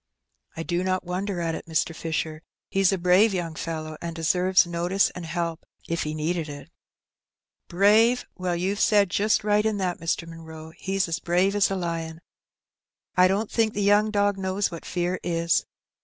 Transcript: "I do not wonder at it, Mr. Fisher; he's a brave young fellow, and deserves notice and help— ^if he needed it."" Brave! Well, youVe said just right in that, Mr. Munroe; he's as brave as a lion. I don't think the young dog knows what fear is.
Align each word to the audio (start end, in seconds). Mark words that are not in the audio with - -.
"I 0.57 0.63
do 0.63 0.83
not 0.83 1.03
wonder 1.03 1.39
at 1.41 1.53
it, 1.53 1.67
Mr. 1.67 1.95
Fisher; 1.95 2.41
he's 2.69 2.91
a 2.91 2.97
brave 2.97 3.35
young 3.35 3.53
fellow, 3.53 3.97
and 4.01 4.15
deserves 4.15 4.65
notice 4.65 5.11
and 5.11 5.27
help— 5.27 5.63
^if 5.91 6.01
he 6.05 6.15
needed 6.15 6.49
it."" 6.49 6.71
Brave! 7.69 8.25
Well, 8.35 8.55
youVe 8.55 8.79
said 8.79 9.11
just 9.11 9.43
right 9.43 9.63
in 9.63 9.77
that, 9.77 9.99
Mr. 9.99 10.27
Munroe; 10.27 10.71
he's 10.75 11.07
as 11.07 11.19
brave 11.19 11.55
as 11.55 11.69
a 11.69 11.75
lion. 11.75 12.19
I 13.15 13.27
don't 13.27 13.51
think 13.51 13.75
the 13.75 13.83
young 13.83 14.09
dog 14.09 14.39
knows 14.39 14.71
what 14.71 14.85
fear 14.85 15.19
is. 15.21 15.67